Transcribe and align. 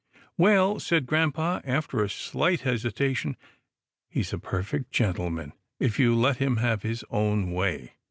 "Well," 0.39 0.79
said 0.79 1.05
grampa 1.05 1.61
after 1.63 2.01
a 2.03 2.09
slight 2.09 2.61
hesitation," 2.61 3.37
he's 4.09 4.33
a 4.33 4.39
perfect 4.39 4.91
gentleman, 4.91 5.53
if 5.79 5.99
you 5.99 6.15
let 6.15 6.37
him 6.37 6.57
have 6.57 6.81
his 6.81 7.05
own 7.11 7.51
way." 7.51 7.93